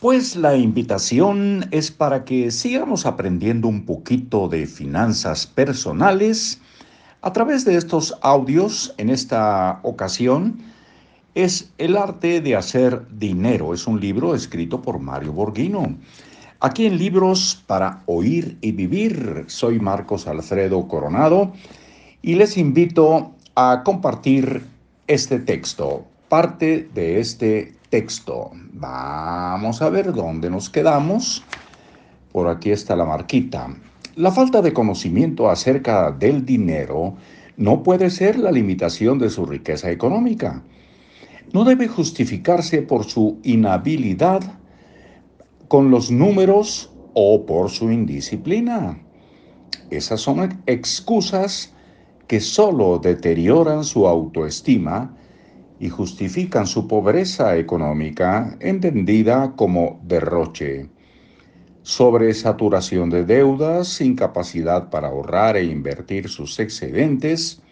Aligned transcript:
Pues 0.00 0.36
la 0.36 0.54
invitación 0.54 1.68
es 1.70 1.90
para 1.90 2.26
que 2.26 2.50
sigamos 2.50 3.06
aprendiendo 3.06 3.66
un 3.66 3.86
poquito 3.86 4.46
de 4.46 4.66
finanzas 4.66 5.46
personales 5.46 6.60
a 7.22 7.32
través 7.32 7.64
de 7.64 7.76
estos 7.76 8.14
audios. 8.20 8.94
En 8.98 9.08
esta 9.08 9.80
ocasión 9.84 10.58
es 11.34 11.72
El 11.78 11.96
arte 11.96 12.42
de 12.42 12.56
hacer 12.56 13.06
dinero. 13.10 13.72
Es 13.72 13.86
un 13.86 13.98
libro 13.98 14.34
escrito 14.34 14.82
por 14.82 14.98
Mario 14.98 15.32
Borghino. 15.32 15.96
Aquí 16.60 16.84
en 16.84 16.98
Libros 16.98 17.64
para 17.66 18.02
Oír 18.04 18.58
y 18.60 18.72
Vivir, 18.72 19.44
soy 19.46 19.80
Marcos 19.80 20.26
Alfredo 20.26 20.86
Coronado 20.88 21.54
y 22.20 22.34
les 22.34 22.58
invito 22.58 23.32
a 23.54 23.82
compartir 23.82 24.62
este 25.06 25.38
texto, 25.38 26.04
parte 26.28 26.86
de 26.92 27.18
este 27.18 27.75
texto. 27.90 28.50
Vamos 28.72 29.82
a 29.82 29.90
ver 29.90 30.12
dónde 30.12 30.50
nos 30.50 30.70
quedamos. 30.70 31.44
Por 32.32 32.48
aquí 32.48 32.70
está 32.70 32.96
la 32.96 33.04
marquita. 33.04 33.74
La 34.16 34.30
falta 34.30 34.62
de 34.62 34.72
conocimiento 34.72 35.50
acerca 35.50 36.10
del 36.10 36.44
dinero 36.44 37.16
no 37.56 37.82
puede 37.82 38.10
ser 38.10 38.38
la 38.38 38.50
limitación 38.50 39.18
de 39.18 39.30
su 39.30 39.46
riqueza 39.46 39.90
económica. 39.90 40.62
No 41.52 41.64
debe 41.64 41.88
justificarse 41.88 42.82
por 42.82 43.04
su 43.04 43.38
inhabilidad 43.42 44.42
con 45.68 45.90
los 45.90 46.10
números 46.10 46.90
o 47.14 47.46
por 47.46 47.70
su 47.70 47.90
indisciplina. 47.90 48.98
Esas 49.90 50.20
son 50.20 50.62
excusas 50.66 51.72
que 52.26 52.40
solo 52.40 52.98
deterioran 52.98 53.84
su 53.84 54.06
autoestima 54.06 55.14
y 55.78 55.88
justifican 55.88 56.66
su 56.66 56.88
pobreza 56.88 57.56
económica 57.56 58.56
entendida 58.60 59.52
como 59.56 60.00
derroche. 60.04 60.88
Sobresaturación 61.82 63.10
de 63.10 63.24
deudas, 63.24 64.00
incapacidad 64.00 64.90
para 64.90 65.08
ahorrar 65.08 65.56
e 65.56 65.64
invertir 65.64 66.28
sus 66.28 66.58
excedentes, 66.58 67.62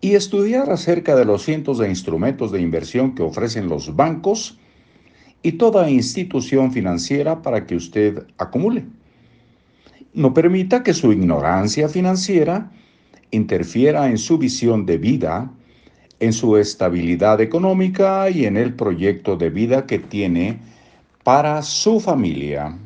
y 0.00 0.14
estudiar 0.14 0.70
acerca 0.70 1.16
de 1.16 1.24
los 1.24 1.42
cientos 1.42 1.78
de 1.78 1.88
instrumentos 1.88 2.52
de 2.52 2.60
inversión 2.60 3.14
que 3.14 3.22
ofrecen 3.22 3.68
los 3.68 3.96
bancos 3.96 4.58
y 5.42 5.52
toda 5.52 5.90
institución 5.90 6.72
financiera 6.72 7.42
para 7.42 7.66
que 7.66 7.76
usted 7.76 8.26
acumule. 8.38 8.86
No 10.14 10.34
permita 10.34 10.82
que 10.82 10.94
su 10.94 11.12
ignorancia 11.12 11.88
financiera 11.88 12.70
interfiera 13.30 14.08
en 14.08 14.18
su 14.18 14.38
visión 14.38 14.86
de 14.86 14.98
vida, 14.98 15.52
en 16.20 16.32
su 16.32 16.56
estabilidad 16.56 17.40
económica 17.40 18.28
y 18.30 18.44
en 18.44 18.56
el 18.56 18.74
proyecto 18.74 19.36
de 19.36 19.50
vida 19.50 19.86
que 19.86 19.98
tiene 19.98 20.58
para 21.22 21.62
su 21.62 22.00
familia. 22.00 22.76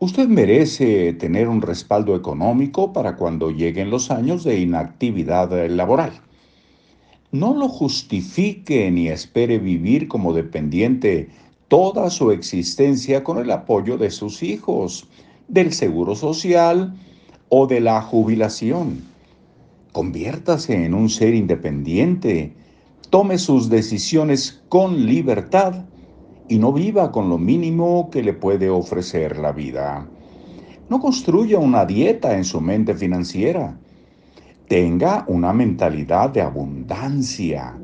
Usted 0.00 0.28
merece 0.28 1.12
tener 1.14 1.48
un 1.48 1.60
respaldo 1.60 2.14
económico 2.14 2.92
para 2.92 3.16
cuando 3.16 3.50
lleguen 3.50 3.90
los 3.90 4.10
años 4.10 4.44
de 4.44 4.60
inactividad 4.60 5.68
laboral. 5.68 6.12
No 7.32 7.54
lo 7.54 7.68
justifique 7.68 8.90
ni 8.90 9.08
espere 9.08 9.58
vivir 9.58 10.08
como 10.08 10.32
dependiente 10.32 11.28
toda 11.68 12.10
su 12.10 12.30
existencia 12.30 13.24
con 13.24 13.38
el 13.38 13.50
apoyo 13.50 13.98
de 13.98 14.10
sus 14.10 14.42
hijos, 14.42 15.06
del 15.48 15.72
seguro 15.72 16.14
social 16.14 16.94
o 17.48 17.66
de 17.66 17.80
la 17.80 18.00
jubilación. 18.00 19.02
Conviértase 19.92 20.84
en 20.84 20.94
un 20.94 21.08
ser 21.08 21.34
independiente, 21.34 22.52
tome 23.10 23.38
sus 23.38 23.68
decisiones 23.68 24.62
con 24.68 25.06
libertad 25.06 25.84
y 26.48 26.58
no 26.58 26.72
viva 26.72 27.10
con 27.10 27.28
lo 27.28 27.38
mínimo 27.38 28.10
que 28.10 28.22
le 28.22 28.34
puede 28.34 28.68
ofrecer 28.68 29.38
la 29.38 29.52
vida. 29.52 30.06
No 30.88 31.00
construya 31.00 31.58
una 31.58 31.84
dieta 31.84 32.36
en 32.36 32.44
su 32.44 32.60
mente 32.60 32.94
financiera. 32.94 33.78
Tenga 34.68 35.24
una 35.28 35.52
mentalidad 35.52 36.30
de 36.30 36.42
abundancia 36.42 37.74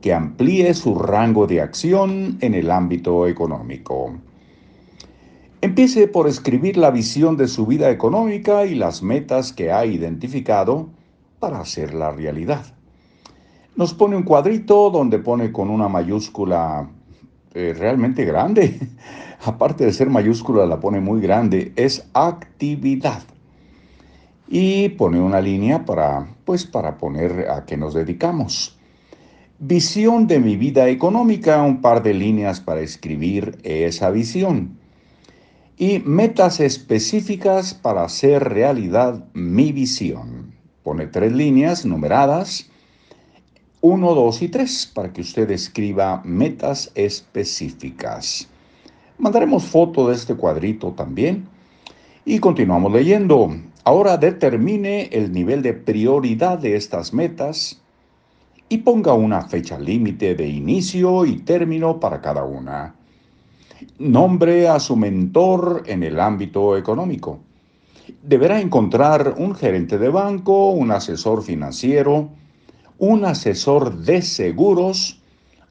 que 0.00 0.12
amplíe 0.12 0.74
su 0.74 0.98
rango 0.98 1.46
de 1.46 1.62
acción 1.62 2.36
en 2.40 2.54
el 2.54 2.70
ámbito 2.70 3.26
económico. 3.26 4.12
Empiece 5.62 6.08
por 6.08 6.28
escribir 6.28 6.76
la 6.76 6.90
visión 6.90 7.38
de 7.38 7.48
su 7.48 7.64
vida 7.66 7.90
económica 7.90 8.66
y 8.66 8.74
las 8.74 9.02
metas 9.02 9.50
que 9.50 9.72
ha 9.72 9.86
identificado 9.86 10.90
para 11.44 11.60
hacer 11.60 11.92
la 11.92 12.10
realidad. 12.10 12.64
Nos 13.76 13.92
pone 13.92 14.16
un 14.16 14.22
cuadrito 14.22 14.88
donde 14.88 15.18
pone 15.18 15.52
con 15.52 15.68
una 15.68 15.88
mayúscula 15.88 16.88
eh, 17.52 17.74
realmente 17.78 18.24
grande. 18.24 18.80
Aparte 19.44 19.84
de 19.84 19.92
ser 19.92 20.08
mayúscula, 20.08 20.64
la 20.64 20.80
pone 20.80 21.00
muy 21.00 21.20
grande. 21.20 21.74
Es 21.76 22.08
actividad. 22.14 23.22
Y 24.48 24.88
pone 24.88 25.20
una 25.20 25.42
línea 25.42 25.84
para, 25.84 26.26
pues, 26.46 26.64
para 26.64 26.96
poner 26.96 27.46
a 27.50 27.66
qué 27.66 27.76
nos 27.76 27.92
dedicamos. 27.92 28.78
Visión 29.58 30.26
de 30.26 30.40
mi 30.40 30.56
vida 30.56 30.88
económica, 30.88 31.62
un 31.62 31.82
par 31.82 32.02
de 32.02 32.14
líneas 32.14 32.62
para 32.62 32.80
escribir 32.80 33.58
esa 33.64 34.08
visión. 34.10 34.78
Y 35.76 35.98
metas 35.98 36.58
específicas 36.60 37.74
para 37.74 38.04
hacer 38.04 38.42
realidad 38.44 39.26
mi 39.34 39.72
visión. 39.72 40.54
Pone 40.84 41.06
tres 41.06 41.32
líneas 41.32 41.86
numeradas, 41.86 42.68
1, 43.80 44.14
2 44.14 44.42
y 44.42 44.48
3, 44.48 44.92
para 44.94 45.10
que 45.14 45.22
usted 45.22 45.50
escriba 45.50 46.20
metas 46.26 46.92
específicas. 46.94 48.46
Mandaremos 49.16 49.64
foto 49.64 50.08
de 50.08 50.14
este 50.14 50.34
cuadrito 50.34 50.92
también. 50.92 51.48
Y 52.26 52.38
continuamos 52.38 52.92
leyendo. 52.92 53.56
Ahora 53.82 54.18
determine 54.18 55.08
el 55.10 55.32
nivel 55.32 55.62
de 55.62 55.72
prioridad 55.72 56.58
de 56.58 56.76
estas 56.76 57.14
metas 57.14 57.80
y 58.68 58.78
ponga 58.78 59.14
una 59.14 59.40
fecha 59.48 59.78
límite 59.78 60.34
de 60.34 60.46
inicio 60.46 61.24
y 61.24 61.38
término 61.38 61.98
para 61.98 62.20
cada 62.20 62.44
una. 62.44 62.94
Nombre 63.98 64.68
a 64.68 64.78
su 64.78 64.96
mentor 64.96 65.84
en 65.86 66.02
el 66.02 66.20
ámbito 66.20 66.76
económico 66.76 67.40
deberá 68.22 68.60
encontrar 68.60 69.34
un 69.38 69.54
gerente 69.54 69.98
de 69.98 70.08
banco, 70.08 70.70
un 70.70 70.90
asesor 70.90 71.42
financiero, 71.42 72.30
un 72.98 73.24
asesor 73.24 73.98
de 73.98 74.22
seguros, 74.22 75.20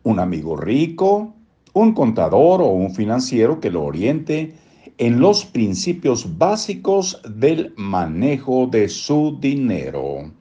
un 0.04 0.20
amigo 0.20 0.56
rico, 0.56 1.34
un 1.74 1.94
contador 1.94 2.62
o 2.62 2.68
un 2.68 2.94
financiero 2.94 3.60
que 3.60 3.72
lo 3.72 3.84
oriente 3.84 4.54
en 4.98 5.20
los 5.20 5.46
principios 5.46 6.38
básicos 6.38 7.22
del 7.28 7.74
manejo 7.78 8.68
de 8.68 8.90
su 8.90 9.38
dinero. 9.40 10.32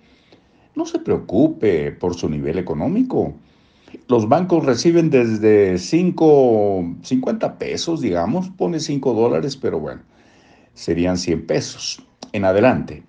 No 0.75 0.86
se 0.86 0.98
preocupe 0.98 1.92
por 1.92 2.14
su 2.14 2.28
nivel 2.28 2.58
económico. 2.58 3.34
Los 4.08 4.28
bancos 4.28 4.64
reciben 4.64 5.10
desde 5.10 5.78
5, 5.78 6.97
50 7.02 7.58
pesos, 7.58 8.00
digamos, 8.00 8.48
pone 8.50 8.81
5 8.81 9.12
dólares, 9.12 9.56
pero 9.56 9.78
bueno, 9.81 10.02
serían 10.75 11.19
100 11.19 11.47
pesos 11.47 12.03
en 12.33 12.44
adelante. 12.44 13.03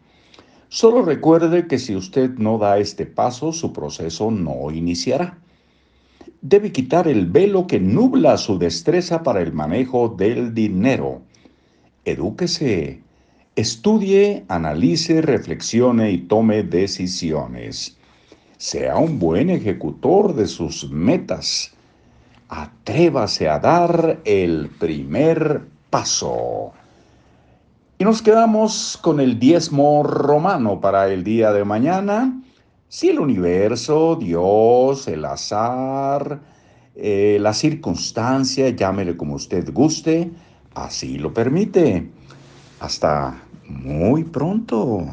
Solo 0.69 1.03
recuerde 1.03 1.67
que 1.67 1.77
si 1.77 1.95
usted 1.95 2.31
no 2.31 2.57
da 2.57 2.79
este 2.79 3.05
paso, 3.05 3.53
su 3.53 3.71
proceso 3.73 4.31
no 4.31 4.71
iniciará. 4.71 5.37
Debe 6.41 6.71
quitar 6.71 7.07
el 7.07 7.27
velo 7.27 7.67
que 7.67 7.79
nubla 7.79 8.37
su 8.37 8.57
destreza 8.57 9.23
para 9.23 9.41
el 9.41 9.53
manejo 9.53 10.09
del 10.09 10.53
dinero. 10.53 11.21
Edúquese, 12.05 13.01
estudie, 13.55 14.45
analice, 14.47 15.21
reflexione 15.21 16.11
y 16.11 16.17
tome 16.17 16.63
decisiones. 16.63 17.97
Sea 18.57 18.97
un 18.97 19.19
buen 19.19 19.51
ejecutor 19.51 20.33
de 20.33 20.47
sus 20.47 20.89
metas. 20.89 21.71
Atrévase 22.49 23.47
a 23.47 23.59
dar 23.59 24.21
el 24.25 24.69
primer 24.79 25.61
paso. 25.89 26.73
Y 27.99 28.05
nos 28.05 28.21
quedamos 28.21 28.97
con 29.01 29.19
el 29.19 29.39
diezmo 29.39 30.03
romano 30.03 30.81
para 30.81 31.07
el 31.09 31.23
día 31.23 31.53
de 31.53 31.63
mañana. 31.63 32.41
Si 32.89 33.09
el 33.09 33.19
universo, 33.19 34.15
Dios, 34.15 35.07
el 35.07 35.23
azar, 35.25 36.41
eh, 36.95 37.37
la 37.39 37.53
circunstancia, 37.53 38.69
llámele 38.69 39.15
como 39.15 39.35
usted 39.35 39.71
guste, 39.71 40.31
así 40.73 41.19
lo 41.19 41.33
permite. 41.33 42.09
Hasta 42.79 43.43
muy 43.67 44.23
pronto. 44.23 45.05